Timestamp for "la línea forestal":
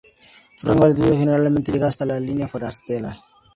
2.07-3.15